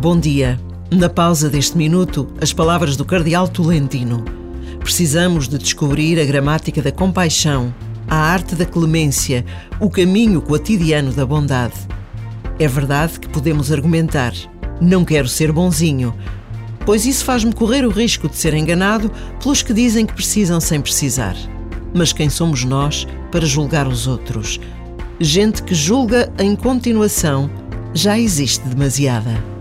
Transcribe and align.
Bom 0.00 0.16
dia. 0.16 0.60
Na 0.92 1.08
pausa 1.08 1.50
deste 1.50 1.76
minuto, 1.76 2.28
as 2.40 2.52
palavras 2.52 2.96
do 2.96 3.04
Cardeal 3.04 3.48
Tolentino. 3.48 4.24
Precisamos 4.78 5.48
de 5.48 5.58
descobrir 5.58 6.20
a 6.20 6.24
gramática 6.24 6.80
da 6.80 6.92
compaixão, 6.92 7.74
a 8.06 8.14
arte 8.14 8.54
da 8.54 8.64
clemência, 8.64 9.44
o 9.80 9.90
caminho 9.90 10.40
cotidiano 10.40 11.12
da 11.12 11.26
bondade. 11.26 11.74
É 12.60 12.68
verdade 12.68 13.18
que 13.18 13.28
podemos 13.28 13.72
argumentar: 13.72 14.32
não 14.80 15.04
quero 15.04 15.26
ser 15.26 15.50
bonzinho, 15.50 16.14
pois 16.86 17.04
isso 17.04 17.24
faz-me 17.24 17.52
correr 17.52 17.84
o 17.84 17.90
risco 17.90 18.28
de 18.28 18.36
ser 18.36 18.54
enganado 18.54 19.10
pelos 19.42 19.62
que 19.62 19.74
dizem 19.74 20.06
que 20.06 20.14
precisam 20.14 20.60
sem 20.60 20.80
precisar. 20.80 21.34
Mas 21.92 22.12
quem 22.12 22.30
somos 22.30 22.62
nós 22.62 23.04
para 23.32 23.44
julgar 23.44 23.88
os 23.88 24.06
outros? 24.06 24.60
Gente 25.18 25.60
que 25.60 25.74
julga 25.74 26.32
em 26.38 26.54
continuação 26.54 27.50
já 27.92 28.16
existe 28.16 28.64
demasiada. 28.68 29.57